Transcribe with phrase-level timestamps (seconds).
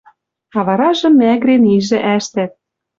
[0.57, 2.51] А варажы мӓгӹрен ижӹ ӓштӓт